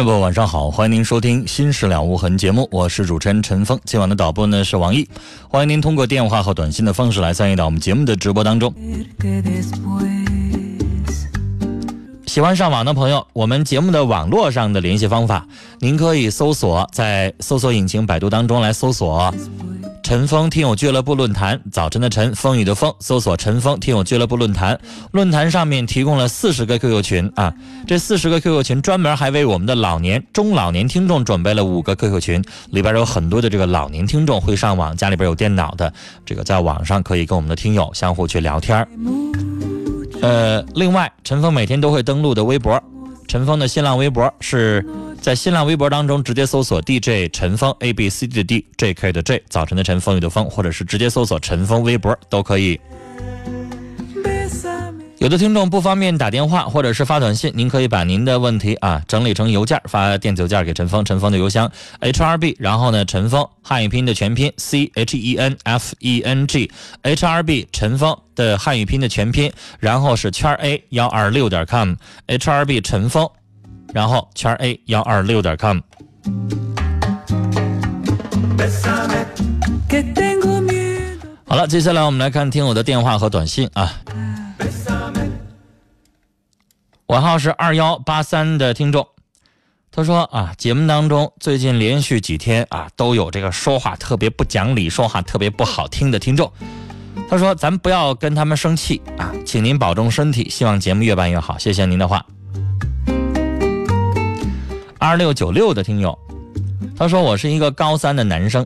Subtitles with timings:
[0.00, 3.78] 众朋友，晚上好，欢迎您收听《心事了无痕》节目，我是主持人陈峰。
[3.84, 5.06] 今晚的导播呢是王毅，
[5.46, 8.72] 欢迎您通过电话和短信的方式来参与到我们节目的直播当中。
[12.26, 15.46] 喜欢上网的朋友，我们节目的网络上的联系方法，
[15.80, 19.30] 您可以搜索在搜索引擎百度当中来搜索。
[20.10, 24.76] 陈峰听友俱乐部论坛，早晨的晨，风雨的风，搜索陈峰听友俱乐部论坛。
[25.12, 27.54] 论坛上面提供了四十个 QQ 群啊，
[27.86, 35.92] 这四十个 QQ 群专门还为我们的老年、中老年听众准备了五个 QQ 群，里边有很多的这个老年听众会上网，家里边有电脑的，
[36.26, 38.84] 这个在网上可以跟我们的听友相互去聊天
[40.22, 42.82] 呃，另外，陈峰每天都会登录的微博，
[43.30, 44.84] 陈峰的新浪微博是。
[45.20, 52.80] 在新浪微博当中直接搜索 DJ 陈峰 A B C D 的 D J K 的 J 早晨的晨风雨的风，或者是直接搜索陈峰微博都可以。
[55.20, 66.72] 有的听众不方便打电话或者是发短信，您可以把您的问题啊整理成邮件发电子邮件给陈峰，陈峰的邮箱 H R B，然后呢陈峰汉语拼音的全拼 C H E N F E N G
[67.02, 71.92] H R B 陈峰的汉语拼的全拼，然后是圈 A 幺二六点 com
[72.26, 73.28] H R B 陈峰。
[73.92, 75.80] 然后圈 A 幺二六点 com。
[81.44, 83.92] 好了，接下来我们来看听友的电话和短信啊。
[87.10, 89.04] 尾号是二幺八三的听众，
[89.90, 96.52] 他说啊，节目当中最近连续几天啊都有这个说话特别不讲理、说话特别不好听的听众。
[97.28, 102.24] 他说咱不要跟他们生气啊，请您保重身体，希望节目越办越好，谢谢您的话。
[105.00, 106.16] 二六九六的听友，
[106.96, 108.64] 他说我是一个高三的男生，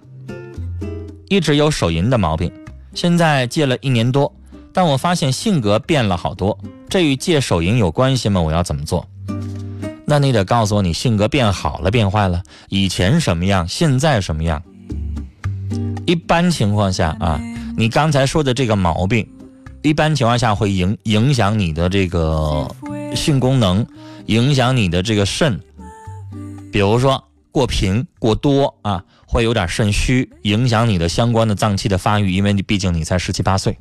[1.30, 2.52] 一直有手淫的毛病，
[2.92, 4.30] 现在戒了一年多，
[4.74, 6.58] 但我发现性格变了好多，
[6.94, 8.40] 这与戒手淫有关系吗？
[8.40, 9.04] 我要怎么做？
[10.06, 14.62] 那你得告诉我你性格变好了变坏了，以前什么样，现在什么样？
[16.06, 17.40] 一般情况下啊，
[17.76, 19.28] 你刚才说的这个毛病，
[19.82, 22.72] 一般情况下会影影响你的这个
[23.16, 23.84] 性功能，
[24.26, 25.60] 影响你的这个肾。
[26.70, 33.76] 比如说过频过多啊，会有点肾虚，影响你的相关的脏器的发育，因为你毕竟你才十七八岁。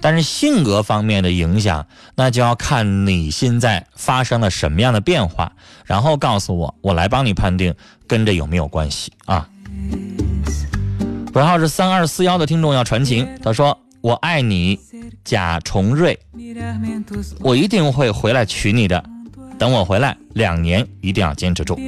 [0.00, 5.52] 但是性格方面的影响，那就要看你现在发生了什么样的变化，
[5.84, 7.74] 然后告诉我，我来帮你判定
[8.06, 9.48] 跟这有没有关系啊。
[11.34, 14.78] 尾号是三二四幺的听众要传情，他说：“我爱你，
[15.22, 16.18] 贾崇瑞，
[17.40, 19.04] 我一定会回来娶你的。”
[19.58, 21.78] 等我回来，两年一定要坚持住。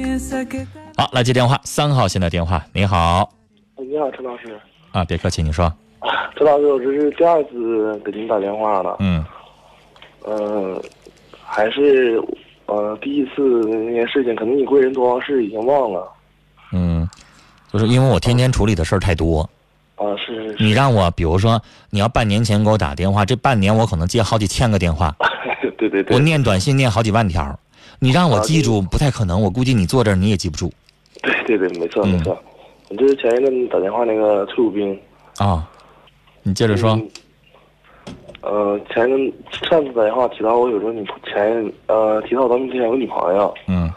[0.97, 2.65] 好，来接电话，三号线的电话。
[2.73, 3.29] 你好，
[3.77, 4.59] 你好，陈老师。
[4.91, 5.71] 啊，别客气，你说。
[6.35, 8.97] 陈老师，我这是第二次给您打电话了。
[8.99, 9.23] 嗯。
[10.23, 10.81] 呃，
[11.43, 12.21] 还是
[12.65, 16.07] 呃第一次那件事情，可能你贵人多忘事，已经忘了。
[16.71, 17.07] 嗯，
[17.71, 19.49] 就是因为我天天处理的事儿太多。
[19.95, 20.55] 啊，是。
[20.59, 25.13] 你让我，比如说，你要半年前给我打电话，这半年我可能接好几千个电话。
[25.77, 27.57] 对对对，我念短信念好几万条，
[27.99, 29.41] 你让我记住不太可能。
[29.41, 30.71] 我估计你坐这儿你也记不住。
[31.21, 32.37] 对对对，没错没错。
[32.89, 34.97] 我这是前一阵打电话那个崔武兵。
[35.37, 35.67] 啊，
[36.43, 36.99] 你接着说。
[38.41, 39.07] 呃，前
[39.51, 43.53] 上次打电话提到我有个女前呃提到咱们之前有个女朋友。
[43.67, 43.91] 嗯。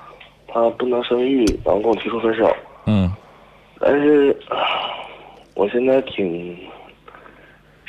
[0.48, 2.54] 她不能生育，然后跟我提出分手。
[2.86, 3.10] 嗯。
[3.78, 4.36] 但是，
[5.54, 6.56] 我现在挺。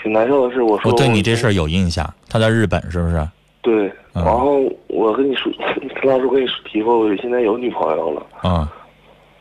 [0.01, 3.25] 挺难受的是，我说我对你这事儿有印象，他在日本是不是？
[3.61, 5.49] 对，然后我跟你说，
[5.95, 8.25] 陈老师我跟你提过，我现在有女朋友了。
[8.43, 8.67] 嗯。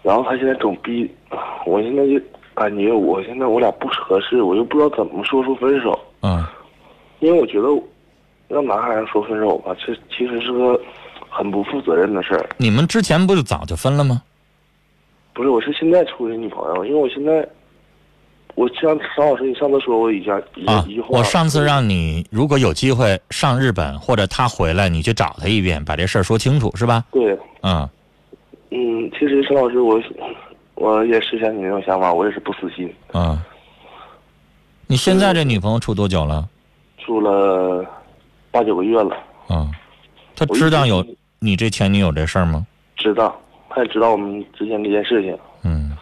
[0.02, 1.10] 然后他现在总逼，
[1.66, 2.12] 我现在就
[2.54, 5.98] 感觉我现在我俩不合适，我又不知道怎么说出分手。
[6.22, 6.44] 嗯，
[7.20, 7.68] 因为我觉得
[8.48, 10.80] 让男孩子说分手吧，这其实是个
[11.30, 12.46] 很不负责任的事儿。
[12.58, 14.22] 你们之前不就早就分了吗？
[15.32, 17.48] 不是，我是现在处的女朋友，因为我现在，
[18.54, 27.02] 我像张老师，你上次说过一下一句，话，我上次让你如果有机会上日本或者他回来，你去找他一遍，把这事儿说清楚，是吧？
[27.10, 27.88] 对，嗯，
[28.70, 29.98] 嗯，其实陈老师，我
[30.82, 33.40] 我也实现你那种想法，我也是不死心，啊，
[34.88, 36.48] 你现在这女朋友处多久了？
[36.98, 37.86] 处了
[38.50, 39.70] 八九个月了，啊，
[40.34, 41.06] 她知道有
[41.38, 42.66] 你这前女友这事儿吗？
[42.96, 43.40] 知道，
[43.70, 45.38] 她也知道我们之前这件事情。
[45.62, 45.96] 嗯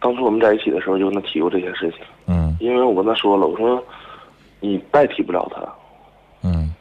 [0.00, 3.80] 当初我们在一起的时候就跟他提过这件事情，嗯因为我跟他说了，我说
[4.58, 5.62] 你代替不了他，
[6.42, 6.74] 嗯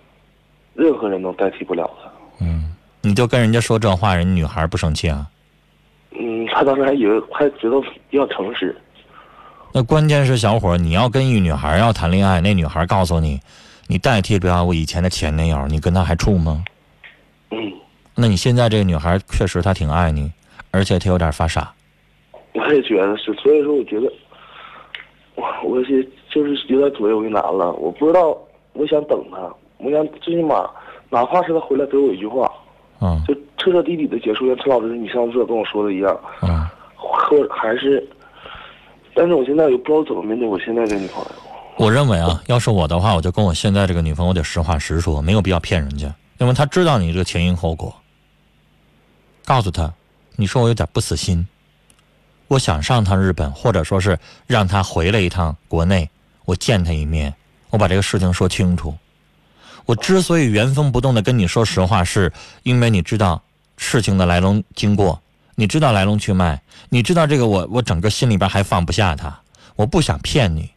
[0.73, 2.09] 任何人都代替不了他。
[2.41, 5.27] 嗯，你就跟人家说这话，人女孩不生气啊？
[6.11, 7.79] 嗯，他当时还以为还觉得
[8.09, 8.75] 比较诚实，
[9.71, 13.39] 那关键是小伙儿，你要跟一女孩要谈恋爱，那女孩告诉你，
[13.87, 16.63] 你代替不了我以前的前男友，你跟她还处吗？
[17.51, 17.57] 嗯，
[18.15, 20.31] 那你现在这个女孩确实她挺爱你，
[20.71, 21.71] 而且她有点发傻。
[22.53, 24.11] 我也觉得是，所以说我觉得，
[25.35, 27.71] 我我是就是有点左右为难了。
[27.73, 28.35] 我不知道，
[28.73, 29.37] 我想等她，
[29.77, 30.67] 我想最起码，
[31.11, 32.51] 哪怕是他回来给我一句话，
[33.01, 38.07] 嗯就彻彻底底的结束，像陈老师你上次跟我说的一样，啊，或者还是，
[39.13, 41.31] 但是我现在又不知道怎么面对我现在这女朋友。
[41.77, 47.95] 我认为啊，要是我的话，我就跟我现在这个女朋友，我得实话实说，没有必要骗人家，因为她知道你这个前因后果。
[49.45, 49.91] 告诉她，
[50.35, 51.47] 你说我有点不死心，
[52.49, 56.09] 我想上趟日本，或者说是让她回来一趟国内，
[56.45, 57.33] 我见她一面，
[57.69, 58.93] 我把这个事情说清楚。
[59.89, 62.31] 我之所以原封不动的跟你说实话，是
[62.61, 63.41] 因为你知道
[63.75, 65.19] 事情的来龙经过，
[65.55, 69.39] 你知道来龙去脉，你知道这个我我整个心里边还放不下他，
[69.75, 70.69] 我不想骗你。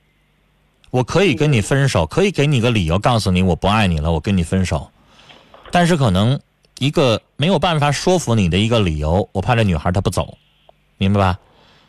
[0.89, 4.91] 我可以跟你分手，可以给你个理由，告诉你我不爱你了，我跟你分手。
[5.71, 6.41] 但是可能
[6.79, 10.39] 一个没有办法说服你的一个理由，我怕这女孩她不走，
[10.97, 11.39] 明白吧？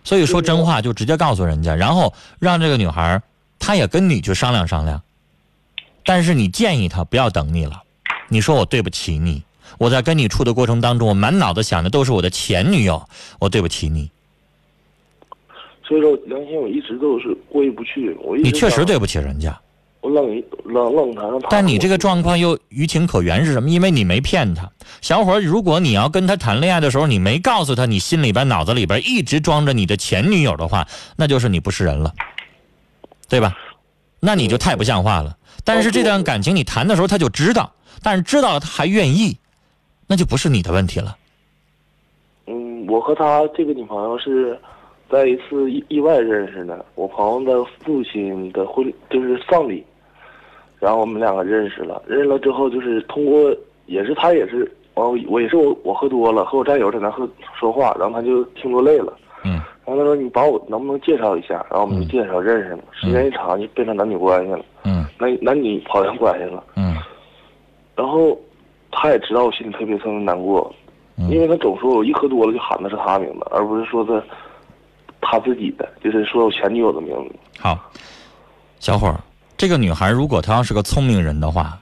[0.03, 3.21] 所以说真话就直接告诉人家，然后让这个女孩
[3.59, 5.01] 她也跟你去商量商量。
[6.05, 7.81] 但是你建议他不要等你了，
[8.27, 9.44] 你说我对不起你，
[9.77, 13.07] 我在跟你处的过程当中，我满脑子想的都是我的前女友，
[13.39, 14.09] 我对不起你。
[15.88, 19.57] 所以说良心我一直都是过意不去，我一直你确实对不起人家。
[20.01, 21.47] 我冷一冷冷他让他。
[21.50, 23.69] 但你这个状况又于情可原是什么？
[23.69, 24.69] 因为你没骗他，
[25.01, 25.39] 小伙儿。
[25.39, 30.85] 如果你要跟他谈恋爱的时候，你没告诉他你心里边、脑子里边一直装着你的前女友的话，
[31.15, 32.13] 那就是你不是人了，
[33.29, 33.56] 对吧？
[34.19, 35.38] 那你就太不像话了。
[35.63, 37.71] 但是这段感情你谈的时候他就知道，
[38.01, 39.38] 但是知道了他还愿意，
[40.07, 41.15] 那就不是你的问题了。
[42.48, 44.60] 嗯，我和他这个女朋友是
[45.10, 49.83] 在一次意意外认识的，我朋友的父亲的婚就是丧礼，
[50.80, 53.56] 然后我们两个认识了，认识了之后就是通过，
[53.86, 57.27] 也是他也是，哦我我也是我我喝多了，和我战友在那喝
[57.57, 59.62] 说话，然后他就听多累了，嗯。
[59.86, 65.06] 然后他说你把我能不能介绍一下，然后我们就介绍认识了，时间一长就变成男女关系了，嗯。
[65.19, 66.95] 男男女跑团关系了，嗯。
[67.95, 68.38] 然后
[68.92, 70.73] 他也知道我心里特别特别难过，
[71.18, 71.30] 嗯。
[71.30, 74.23] 因为他总说我一喝多了就喊的是他名字，而不是说的
[75.21, 77.35] 他自己的，就是说我前女友的名字。
[77.59, 77.78] 好，
[78.80, 79.19] 小伙儿，
[79.57, 81.78] 这个女孩如果她要是个聪明人的话，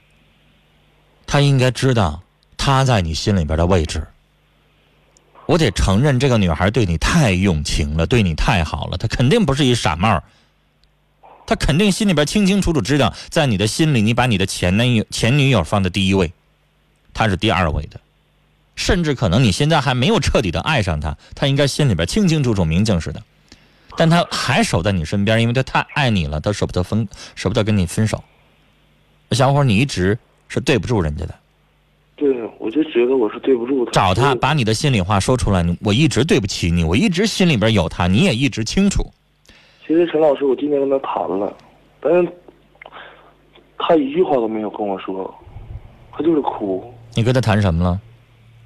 [1.26, 2.20] 她应该知道
[2.58, 4.04] 她在你心里边的位置。
[5.52, 10.24] 我得承认，这个女孩对你太用情了，对你太好了，她肯定不是一傻帽儿。
[11.46, 16.32] 她肯定心里边清清楚楚知道，在你的心里，你把你的前男友、前女友放在第一位，
[17.14, 18.00] 她是第二位的。
[18.78, 23.22] 甚至可能你现在还没有彻底的爱上她，她应该心里边清清楚楚、明镜似的。
[23.98, 27.06] 但他还守在你身边，因为他太爱你了，他舍不得分，
[27.36, 28.24] 舍不得跟你分手。
[29.32, 30.18] 小伙，你一直
[30.48, 31.36] 是对不住人家的，
[32.72, 33.92] 就觉得我是对不住他。
[33.92, 35.64] 找他把你的心里话说出来。
[35.84, 39.06] 我一直对不起你，我一直心里边有他，你也一直清楚。
[39.86, 41.54] 其实陈老师，我今天跟他谈了，
[42.00, 42.28] 但是
[43.78, 45.32] 他一句话都没有跟我说，
[46.12, 46.84] 他就是哭。
[47.14, 48.00] 你跟他谈什么了？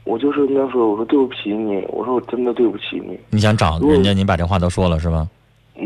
[0.04, 3.20] 我就是跟他说，我说对不起你，我说我真的对不起你。
[3.32, 5.28] 你想找人家，你把这话都说了是吧？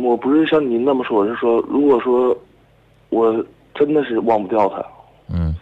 [0.04, 2.38] 我不是像您那么说，我是说，如果说
[3.10, 3.34] 我
[3.74, 4.86] 真的是忘不掉他，
[5.34, 5.56] 嗯，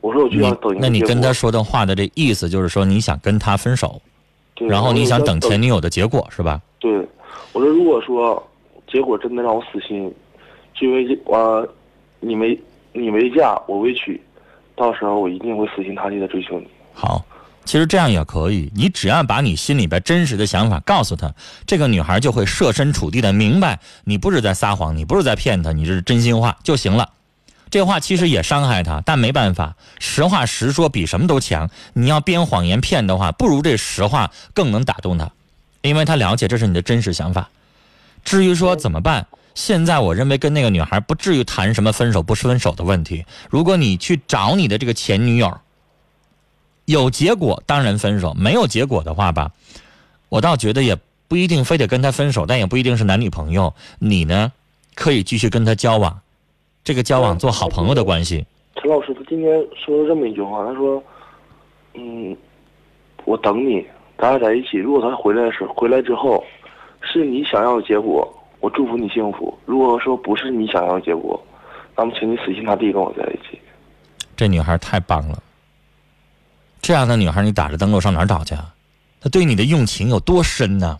[0.00, 4.00] 我说我就你想等一那你跟他说的话的这意思就是说你想跟他分手，
[4.56, 6.60] 然后你想等前前女友的结果是吧？
[6.78, 6.90] 对，
[7.52, 8.42] 我说如果说
[8.90, 10.12] 结果真的让我死心，
[10.74, 11.66] 就因为这完、
[12.20, 12.58] 你没
[12.92, 14.20] 你没嫁，我未娶，
[14.76, 16.66] 到时候我一定会死心塌地的追求你。
[16.94, 17.24] 好，
[17.64, 21.32] 其实这样也可以，你只要把你心里边真实的想法告诉她，
[21.66, 27.08] 这个女孩就会设身处地的明白你不是在撒谎，你不是在骗她，你这是真心话就行了。
[27.70, 31.68] 这话其实也伤害她，但没办法，实话实说比什么都强。
[31.92, 35.30] 你要编谎言骗的话，不如这实话更能打动她，
[35.82, 37.50] 因为她了解这是你的真实想法。
[38.24, 43.24] 至于说怎么办，现在我认为跟那个女孩不至于谈什么分手不分手的问题。
[43.50, 45.58] 如果你去找你的这个前女友，
[46.84, 49.50] 有结果当然分手，没有结果的话吧，
[50.28, 50.96] 我倒觉得也
[51.26, 53.74] 不一定非得跟她分手，但也不一定是男女朋友。
[53.98, 54.52] 你呢，
[54.94, 56.20] 可以继续跟她交往。
[56.84, 58.44] 这个交往做好朋友的关系。
[58.76, 61.02] 陈老师，他今天说了这么一句话，他说
[61.94, 62.36] ：“嗯，
[63.24, 63.84] 我等你，
[64.16, 64.78] 咱俩在一起。
[64.78, 66.42] 如果他回来的时候回来之后，
[67.00, 68.26] 是你想要的结果，
[68.60, 71.40] 我祝福你幸福；如果说不是你想要的结果，
[71.96, 73.60] 那么请你死心塌地跟我在一起。”
[74.36, 75.42] 这女孩太棒了。
[76.80, 78.72] 这样的女孩，你打着灯笼上哪儿找去啊？
[79.20, 80.96] 她对你的用情有多深呢？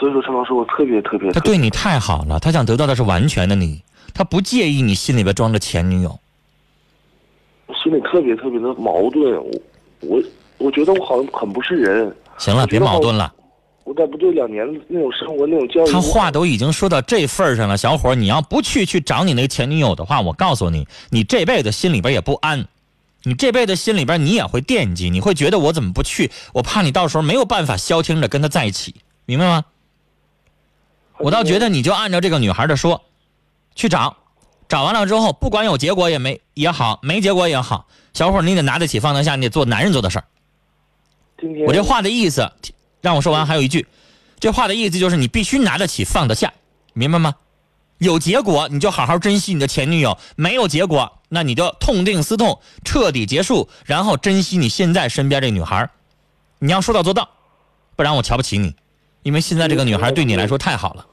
[0.00, 1.30] 所以说，陈老师，我特别特别。
[1.30, 3.82] 他对你太好了，他想得到的是完全的你，
[4.14, 6.18] 他不介意你心里边装着前女友。
[7.66, 9.60] 我心里特别特别的矛盾，我
[10.00, 10.22] 我
[10.56, 12.16] 我觉得我好像很不是人。
[12.38, 13.30] 行了，别矛盾了。
[13.84, 15.92] 我在部队两年那种生活那种教育。
[15.92, 22.66] 他话都已经说到这份上了，小伙你要不去去找你那个前女友的话，我告诉你，你这辈子心里边也不安，
[23.24, 26.30] 你这辈子心里边你也会惦记，你会觉得我怎么不去？
[26.54, 28.94] 我怕你到时候没有办法消停着跟他在一起，
[29.26, 29.64] 明白吗？
[31.20, 33.02] 我倒觉得你就按照这个女孩的说，
[33.74, 34.16] 去找，
[34.68, 40.24] 找完了之后，不管有结果也没也好，没结果也好，小伙你得拿得起放得下，你得做男人做的事儿。
[41.66, 42.50] 我这话的意思，
[43.00, 43.86] 让我说完还有一句，
[44.38, 46.52] 这话的意思就是你必须拿得起放得下，
[46.92, 47.34] 明白吗？
[47.98, 55.90] 有结果你就好好珍惜你的前女友，没有结果那你就痛定思痛，彻底结束，然后珍惜你现在身边这女孩，
[56.58, 57.28] 你要说到做到，
[57.96, 58.74] 不然我瞧不起你，
[59.22, 61.06] 因为现在这个女孩对你来说太好了。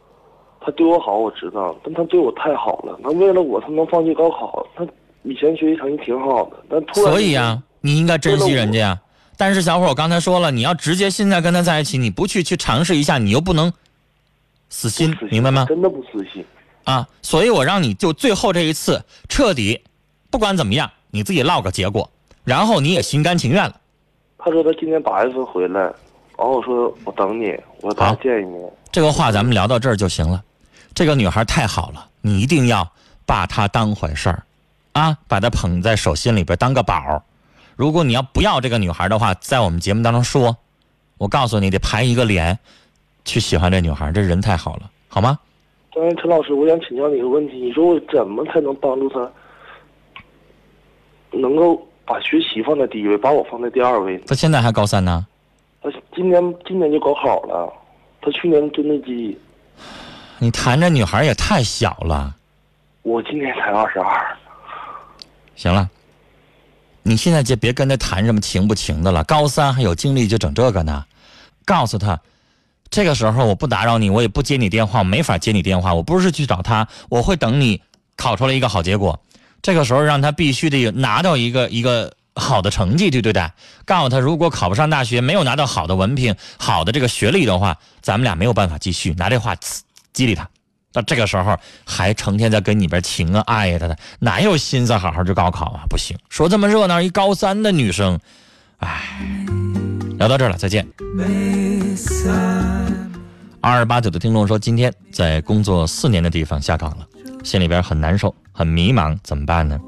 [0.68, 3.00] 他对我好，我知道，但他对我太好了。
[3.02, 4.68] 他为了我，他能放弃高考。
[4.76, 4.86] 他
[5.24, 7.10] 以前学习成绩挺好的，但突然……
[7.10, 9.02] 所以啊，你应该珍惜人家呀。
[9.38, 13.72] 但是小伙，我刚才说了，你要直接现在跟他在一起，你不去去尝试一下，你又不能
[14.68, 15.66] 死心，明白吗？
[15.70, 16.44] 真的不死心
[16.84, 17.08] 啊！
[17.22, 19.82] 所以我让你就最后这一次彻底，
[20.30, 22.10] 不管怎么样，你自己落个结果，
[22.44, 23.74] 然后你也心甘情愿了。
[24.38, 28.62] 他说他今年八月份回来，然后我说我等你，我再见一面。
[28.92, 30.44] 这个话咱们聊到这儿就行了。
[30.98, 32.92] 这个女孩太好了，你一定要
[33.24, 34.44] 把她当回事儿，
[34.94, 37.24] 啊，把她捧在手心里边当个宝。
[37.76, 40.58] 如果你要不要这个女孩的话，在我们节目当中说，
[41.20, 42.58] 我告诉你得排一个脸
[43.24, 45.38] 去喜欢这女孩，这人太好了，好吗？
[45.94, 49.32] 张陈老师，我想请教你一个问题，你说我怎么才能帮助她，
[51.30, 54.18] 能够把学习放在第一位，把我放在第二位？
[54.26, 55.28] 她现在还高三呢。
[55.80, 57.72] 她今年今年就高考了，
[58.20, 59.38] 她去年蹲的机。
[60.40, 62.36] 你谈这女孩也太小了，
[63.02, 64.38] 我今年才二十二。
[65.56, 65.90] 行了，
[67.02, 69.24] 你现在就别跟他谈什么情不情的了。
[69.24, 71.04] 高三还有精力就整这个呢？
[71.66, 72.20] 告诉他，
[72.92, 75.94] 这个时候我不打扰你，我也不接你电话，没法接你电话。
[75.94, 77.82] 我不是去找他，我会等你
[78.16, 79.20] 考出来一个好结果。
[79.64, 83.52] 这个时候让他必须得拿到一个一个好的成绩，对不对？
[83.86, 89.16] 告诉他，如果考不上大学，没有拿到好的文凭、好的这个学历的话，咱们俩没有办法继续。
[89.16, 89.56] 拿这话。
[90.18, 90.50] 激励他，
[90.92, 91.56] 到这个时候
[91.86, 95.86] 还成天在跟你边情啊爱呀的，哪有心思好好去高考啊？
[95.88, 98.20] 不行，说这么热闹，一高三的女生，
[98.78, 99.46] 唉，
[100.18, 100.88] 聊到这儿了，再见。
[103.62, 107.06] 二二八九的听众说，今天在工作四年的地方下岗了，
[107.44, 109.80] 心里边很难受，很迷茫，怎么办呢？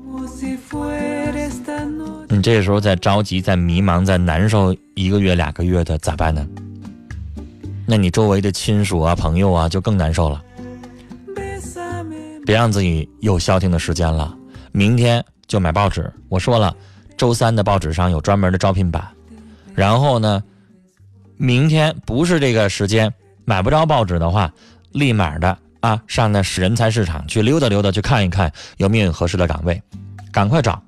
[2.29, 6.45] 你这时候在着急，在迷茫，在难受一个月两个月的，咋办呢？
[7.91, 10.39] 那你周围的亲属啊、朋友啊就更难受了。
[12.45, 14.31] 别让自己有消停的时间了，
[14.71, 16.13] 明天就买报纸。
[16.29, 16.75] 我说了，
[17.17, 19.07] 周三的报纸上有专门的招聘版。
[19.73, 20.43] 然后呢，
[21.35, 23.11] 明天不是这个时间
[23.43, 24.53] 买不着报纸的话，
[24.91, 29.81] 立马的啊上那人才市场去溜达溜达，去看一看有没有合适的岗位，
[30.31, 30.79] 赶快找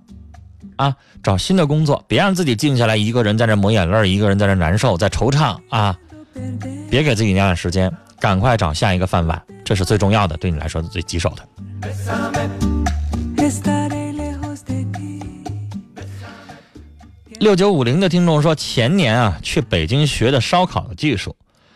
[0.76, 2.04] 啊，找新的工作。
[2.08, 5.98] 别让自己静下来，一个人在这抹眼泪，一个人在这难受，在惆怅啊。
[6.90, 11.48] 别给自己压点时间，赶快找下一个饭碗，这是最重要的，对你来说最棘手的。
[17.40, 21.36] 六九五零的听众说，前年啊去北京学的烧烤的技术，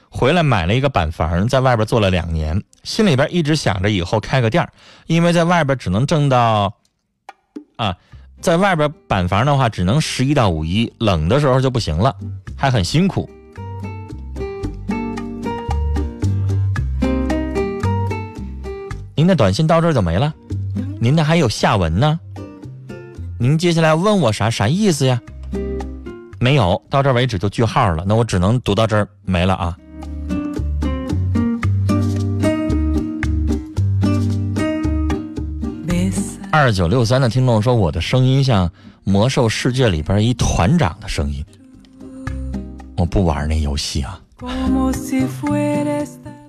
[0.10, 4.68] 回来买了一个板房，在外边做了两年，心里边一直想着以后开个店
[5.08, 6.72] 因为在外边只能挣到
[7.78, 7.96] 啊
[8.42, 12.16] 在外边板房的话，只能十一到五一，冷的时候就不行了，
[12.56, 13.28] 还很辛苦。
[19.18, 20.34] 您的短信到这儿就没了，
[21.00, 22.20] 您的还有下文呢。
[23.40, 25.22] 您接下来问我啥啥意思呀？
[26.38, 28.04] 没有，到这儿为止就句号了。
[28.06, 29.78] 那我只能读到这儿没了啊。
[36.52, 38.70] 二九六三的听众说，我的声音像
[39.06, 41.44] 魔兽世界里边一团长的声音。
[42.98, 44.20] 我不玩那游戏啊。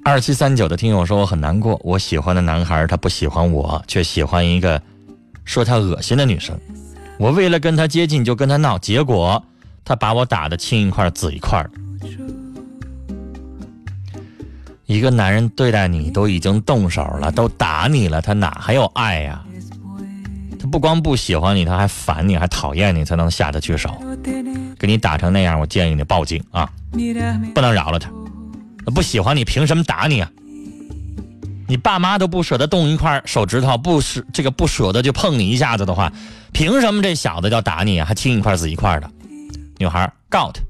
[0.07, 4.81] 二七三九的听友说我很难过，我喜欢的男孩他不喜欢我，却喜欢一个
[5.45, 6.57] 说他恶心的女生。
[7.19, 9.43] 我为了跟他接近就跟他闹，结果
[9.85, 11.67] 他把我打得青一块紫一块。
[14.85, 19.43] 一个男人对待你都已经动手了，都打你了，他哪还有爱呀？
[20.61, 23.91] 他不光不喜欢你，他还烦你，还讨厌你，才能下得去手。
[24.79, 26.71] 给你打成那样，我建议你报警啊，
[27.53, 28.09] 不能饶了他。
[28.95, 30.31] 不喜欢你，凭什么打你啊？
[31.69, 36.13] 你爸妈都不舍得动一块手指头，不舍这个不舍得就碰你一下子的话，
[36.53, 38.07] 凭什么这小子要打你啊？
[38.07, 39.11] 还青一块紫一块的，
[39.79, 40.61] 女孩告他，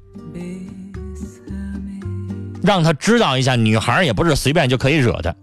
[2.63, 5.37] 让他知道一下，女孩也不是随便就可以惹的，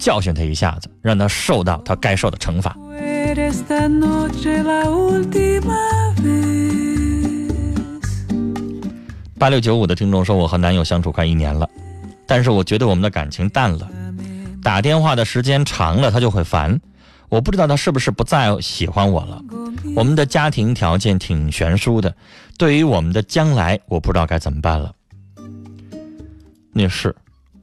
[0.00, 2.76] 教训他一下子，让他受到他该受的惩罚。
[9.38, 11.68] 八六九五的听众说：“我和男友相处快一年了，
[12.26, 13.88] 但是我觉得我们的感情淡了，
[14.62, 16.78] 打电话的时间长了他就会烦。
[17.28, 19.40] 我不知道他是不是不再喜欢我了。
[19.94, 22.12] 我们的家庭条件挺悬殊的，
[22.56, 24.92] 对于我们的将来，我不知道该怎么办了。
[26.72, 27.14] 那是，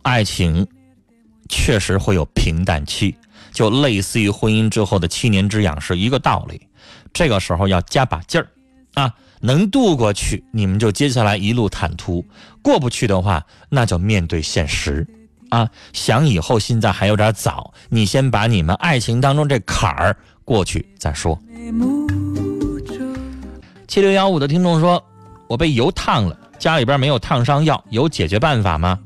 [0.02, 0.66] 爱情
[1.50, 3.14] 确实会有平淡期，
[3.52, 6.62] 就类似于婚姻之后的七年之痒是一个道理。
[7.12, 8.48] 这个时候要加把劲儿
[8.94, 9.14] 啊！”
[9.46, 12.26] 能渡过去，你们就接下来一路坦途；
[12.64, 15.06] 过不去的话，那就面对现实，
[15.50, 21.40] 啊，想以后现在还有点早，你先把你们爱情当中这坎儿过去再说。
[23.88, 25.02] 七六幺五的听众说
[25.48, 29.00] ：“我被油烫了，家里边没有烫伤药，有解决办法吗？”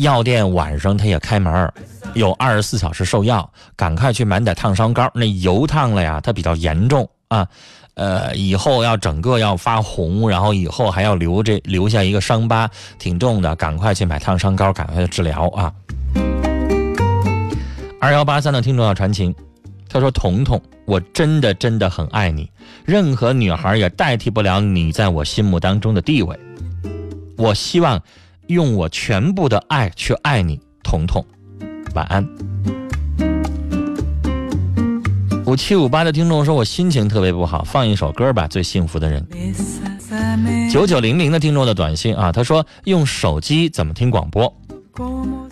[0.00, 1.72] 药店晚上他也开门
[2.14, 5.10] 有二十四小时售药，赶快去买点烫伤膏。
[5.14, 7.46] 那油烫了呀，它比较严重啊，
[7.94, 13.54] 呃，以后要整个要发红，然后以后还要留这留下一个伤疤，挺重的。
[13.56, 15.72] 赶快去买烫伤膏，赶快治疗啊。
[18.00, 19.34] 二幺八三的听众要传情，
[19.88, 22.50] 他说：“彤彤，我真的真的很爱你，
[22.86, 26.36] 任何女孩也代替不了你在我心目当中的地位。
[27.36, 28.00] 我希望
[28.54, 31.24] 用我全部的爱去爱你，彤彤。”
[31.94, 32.26] 晚安。
[35.46, 39.26] 五七五八的听众说：“我心情特别不好，放一首歌吧，《最幸福的人》。”
[40.72, 44.52] 九九零零的听众的短信啊，他说：“用手机怎么听广播？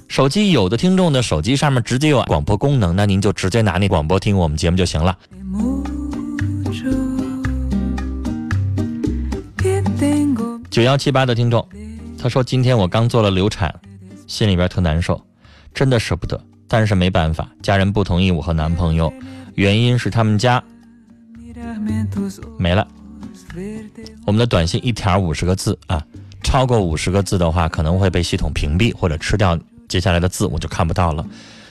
[0.07, 5.19] 手机有的听众的手机上面直接有广播功能，那您就直接拿那广播听我们节目就行了。”
[10.71, 11.67] 九幺七八的听众，
[12.21, 13.75] 他说：“今天我刚做了流产，
[14.27, 15.21] 心里边特难受。”
[15.73, 19.13] 真的舍不得，但是没办法，家人不同意我和男朋友，
[19.55, 20.63] 原因是他们家
[22.57, 22.87] 没了。
[24.27, 26.05] 我们的短信一条五十个字啊，
[26.43, 29.57] 超过五十个字的话可能会被系统屏蔽或者吃掉
[29.89, 31.25] 接下来的字，我就看不到了。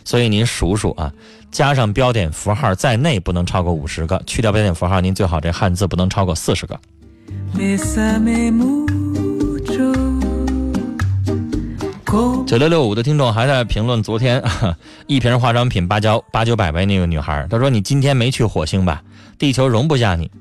[0.05, 1.11] 所以您数数啊，
[1.51, 6.79] 加上标点符号在内不能超过五十个，去掉标点符号，您最好这汉字不能超过四十个。
[12.45, 14.41] 九六六五的听众还在评论昨天
[15.07, 19.03] 一瓶化妆品八九八九百呗那个女孩，他说：“你今天没去火星吧？
[19.37, 20.31] 地球容不下你。”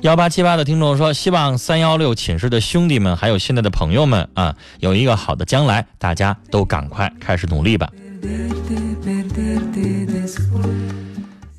[0.00, 7.90] 幺八七八的听众说：“希望三幺六寝室的兄弟们还有现在的朋友们啊，有一个好的将来，大家都赶快开始努力吧。”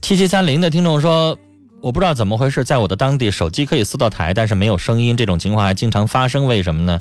[0.01, 1.37] 七七三零的听众说
[1.79, 6.99] ：“我不知道怎么回事，在我的当地手机可以搜到台，但是没有声音，这种情况还经常发生，为什么呢？”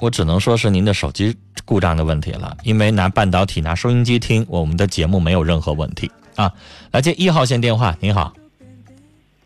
[0.00, 6.52] 我只能说是您的手机故障的问题了，因为拿半导体拿收音机听我们的节目没有任何问题啊。
[6.92, 8.32] 来接一号线电话，您好。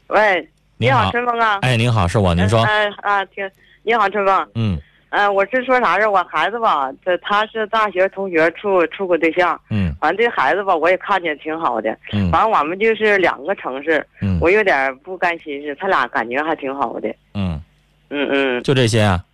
[0.09, 1.59] 喂，你好，春风啊。
[1.63, 2.63] 哎，您好，是我，您说。
[2.63, 3.49] 哎啊，听，
[3.85, 4.49] 你好，春风。
[4.55, 4.79] 嗯。
[5.11, 9.61] 嗯，我是说啥事我孩子吧，这他是大学同学处处过对象。
[9.71, 9.95] 嗯。
[10.01, 11.97] 完这孩子吧，我也看见挺好的。
[12.13, 12.29] 嗯。
[12.33, 14.05] 完我们就是两个城市。
[14.21, 14.39] 嗯。
[14.41, 17.09] 我有点不甘心是，他俩感觉还挺好的。
[17.35, 17.61] 嗯。
[18.09, 18.63] 嗯嗯。
[18.65, 19.25] 就这些啊。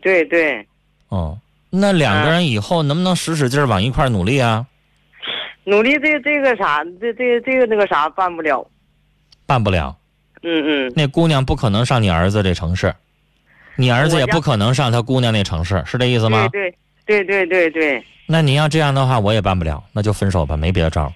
[0.00, 0.66] 对对，
[1.08, 1.38] 哦，
[1.70, 4.66] 那两个人以后能不能使使劲往一块努力啊？
[5.64, 8.66] 努力这这个啥，这这这个那个啥办不了。
[9.46, 9.96] 办不了。
[10.42, 12.92] 嗯嗯，那姑娘不可能上你儿子这城市，
[13.76, 16.48] 你儿子也不可能上他姑娘那城市，是这意思吗？
[16.48, 16.74] 对
[17.06, 21.12] 对对对对对，那你要这样的话，我也办不了，那就分手吧，没别的招。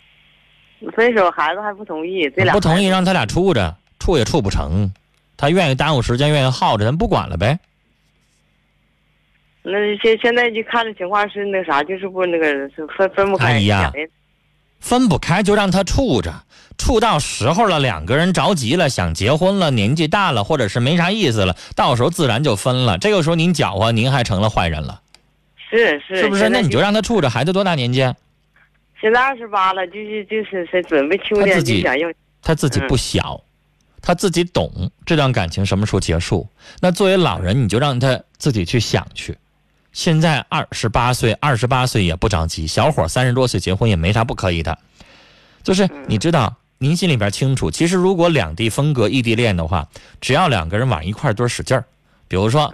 [0.95, 4.93] 分手孩子还不同意，这俩不同意让他俩处着，处也处不成。
[5.37, 7.59] 他愿意耽误时间，愿意耗着，咱不管了呗。
[9.69, 12.47] 那现现在就看着情况是那啥，就是不那个
[12.97, 13.55] 分分不开。
[13.55, 13.93] 阿姨呀
[14.79, 16.33] 分不开就让他处着，
[16.79, 22.97] 处到时候了，两个人着急了，想结婚了，年纪大了，或者是没啥意思了，到时候自然就分了。
[22.97, 25.01] 这个时候您搅和，您还成了坏人了，
[25.69, 26.49] 是是是不是？
[26.49, 28.01] 那你就让他处着，孩子多大年纪？
[29.01, 32.09] 现在二十八了，就是就是是准备秋天就想要。
[32.41, 33.43] 他自己不小，
[34.01, 34.71] 他自己懂
[35.05, 36.47] 这段感情什么时候结束。
[36.81, 39.37] 那作为老人，你就让他自己去想去。
[39.97, 44.77] 现在二十八岁，二十八岁也不着急，小伙三十多岁结婚也没啥不可以的。
[45.63, 49.89] 就是你知道，您心里边清楚，其实如果两地分隔、异地恋的话，
[50.21, 51.83] 只要两个人往一块儿多使劲儿，
[52.29, 52.71] 比如说，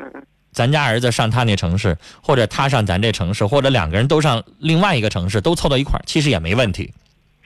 [0.52, 6.92] 咱家儿子上他那城市，或者他上咱这城市，或者两个人都上另外一个城市，都凑到一块儿，其实也没问题。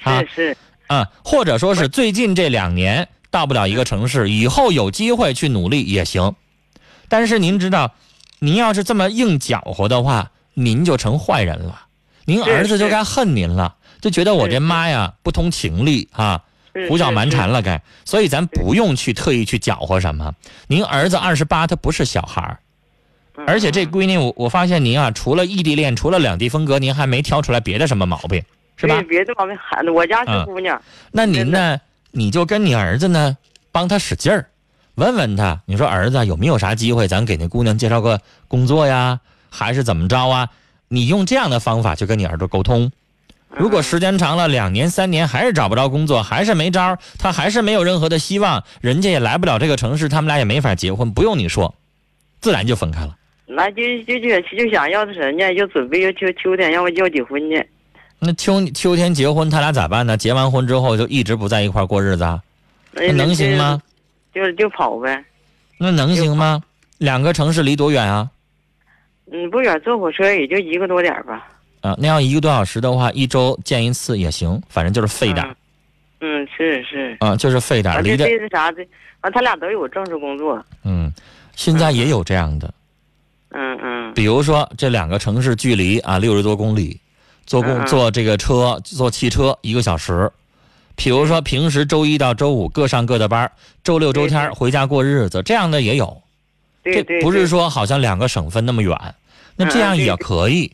[0.03, 6.35] 啊是是，啊，或者说是最近这两年到不了一个城市，以后有机会去努力也行。
[7.09, 7.95] 但是您知道，
[8.47, 11.81] 您要是这么硬搅和的话，您就成坏人了，
[12.27, 16.45] 您儿子就该恨您了，就觉得我这妈呀不通情理啊，
[16.89, 17.83] 胡搅蛮缠了该。
[18.05, 20.33] 所以咱不用去特意去搅和什么。
[20.69, 22.61] 您儿子二十八，他不是小孩儿，
[23.35, 23.45] 嗯。
[23.49, 28.41] 而且这闺女，我我发现您啊，除了异地恋，除了两地分隔，您还没挑出来别的什么毛病，
[28.77, 29.03] 是吧？
[29.09, 29.57] 别的毛病，
[29.93, 30.45] 我家是嗯。
[30.45, 30.81] 姑娘，
[31.11, 31.81] 那您呢？
[32.13, 33.37] 你就跟你儿子呢，
[33.73, 34.49] 帮他使劲儿，
[34.97, 40.49] 问问他，你说儿子有没有啥机会，咱给那姑娘介绍个工作呀，还是怎么着啊？
[40.89, 42.91] 你用这样的方法去跟你儿子沟通。
[43.51, 51.75] 如果时间长了，两年三年还是找不着工作，还是没招儿，他还是没有任何的希望，人家也来不了这个城市，他们俩也没法结婚，不用你说，
[52.41, 53.15] 自然就分开了。
[53.47, 57.63] 那就就就就想要的人家，就准备要秋秋天要要结婚呢。
[58.19, 60.17] 那秋秋天结婚，他俩咋办呢？
[60.17, 62.41] 结完婚之后就一直不在一块过日子啊？
[62.93, 63.81] 那能行吗？
[64.37, 65.25] 就就跑呗，
[65.79, 66.63] 那能行吗？
[66.99, 68.29] 两个城市离多远啊？
[69.33, 71.49] 嗯，不远，坐火车也就一个多点儿吧。
[71.81, 75.57] 啊，那要一个多小时的话，一周见一次也行，反正就是费点儿
[76.21, 77.17] 嗯，嗯是是。
[77.21, 78.71] 啊，就是费点离的，这是啥？
[78.73, 78.87] 这
[79.23, 80.63] 完他俩都有正式工作。
[80.85, 81.11] 嗯，
[81.55, 82.75] 现在也有这样的，
[83.53, 87.01] 嗯嗯比如说这两个城市距离啊六十多公里，
[87.47, 90.31] 坐公坐这个车坐汽车一个小时。
[90.97, 93.53] 比如说平时周一到周五各上各的班，
[93.85, 96.23] 周六周天回家过日子，这样的也有。
[97.21, 98.97] 不是说好像两个省份那么远，
[99.57, 100.73] 那这样也可以。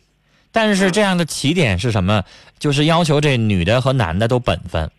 [0.53, 2.23] 但是嗯这样的起点是什么？
[2.59, 4.91] 就是要求这女的和男的都本分。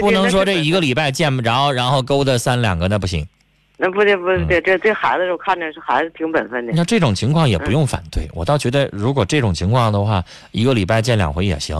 [0.00, 3.26] 不能说这一个礼拜见不着，然后勾搭三两个，那不行。
[3.76, 6.72] 那不对不嗯对，这这孩子我看着是孩子挺本分的。
[6.76, 11.76] 那这种情况也不用反对，我倒觉得如果这种情况的话，一个礼拜见两回也行，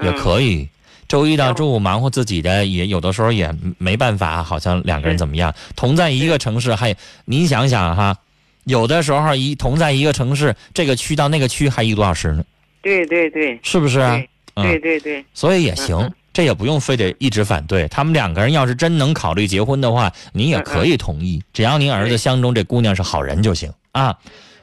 [0.00, 0.68] 也嗯可以。
[1.08, 8.16] 周一到周五忙活自己的，也有的时候也没办法，好像两个人怎么样，同在一个城市，还您想想哈，
[8.64, 12.44] 有的时候一同在一个城市，这个区到那个区还一个多小时呢，
[12.82, 13.58] 对对对。
[13.62, 14.20] 是不是啊？
[14.54, 17.86] 对对对对，所以也行这也不用非得一直反对。
[17.88, 23.72] 他们两个人要是真能考虑结婚的话，您也可以同意，只要您儿子相中这姑娘是好人就行。
[23.92, 24.16] 啊。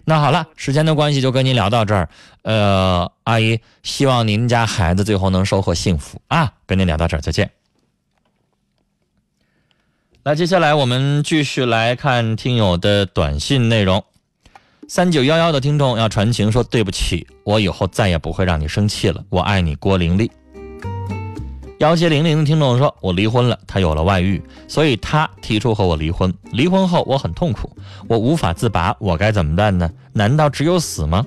[0.05, 2.09] 那好了，时间的关系就跟您聊到这儿。
[2.41, 6.53] 呃，阿姨，希望您家孩子最后能收获幸福啊。
[6.65, 7.51] 跟您聊到这儿，再见。
[10.23, 14.03] 那接下来我们继续来看听友的短信内容。
[14.89, 19.23] 三九幺幺的听众要传情说：“对不起，我以后再也不会让你生气了。
[19.29, 20.29] 我爱你，郭玲丽。”
[21.83, 26.33] 幺七零零的听众说：“我离婚了，他有了外遇，所以他提出和我离婚。
[26.53, 27.75] 离婚后我很痛苦，
[28.07, 29.91] 我无法自拔，我该怎么办呢？
[30.13, 31.25] 难道只有死吗？”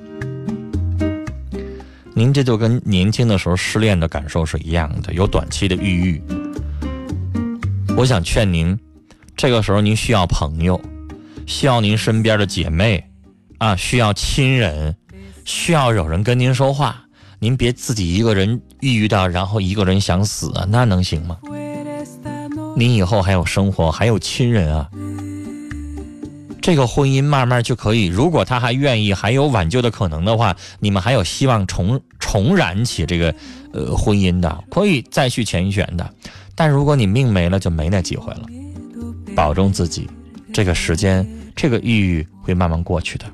[2.16, 6.22] 您这就跟年轻的时候失恋的感受是一样的，有短期的抑郁。
[7.94, 8.78] 我想劝您，
[9.36, 10.80] 这个时候您需要朋友，
[11.44, 13.04] 需要您身边的姐妹，
[13.58, 14.96] 啊，需要亲人，
[15.44, 17.02] 需要有人跟您说话。
[17.46, 21.38] 您别自己一个人抑郁到，然后一个人想死啊，那能行吗？
[22.76, 24.90] 您以后还有生活，还有亲人啊。
[26.60, 33.32] 这个婚姻慢慢就可以，如果他还愿意，还有挽救的可能的话，你们还有希望重重燃起这个
[33.72, 36.14] 呃婚姻的，可以再续前缘的。
[36.56, 38.42] 但如果你命没了，就没那机会了。
[39.36, 40.10] 保重自己，
[40.52, 43.24] 这个时间，这个抑郁会慢慢过去的。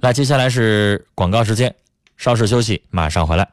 [0.00, 1.72] 那接下来是广告时间，
[2.18, 3.48] 稍事休息，马上回来。